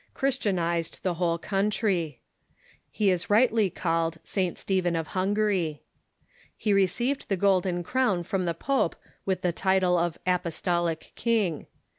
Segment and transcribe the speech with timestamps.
[0.15, 2.21] Christianized the whole country.
[2.89, 4.57] He is rightly called St.
[4.57, 5.83] Stephen of Hungary.
[6.57, 8.95] He received the golden crown from the pope
[9.27, 11.67] with the title of apostolic king.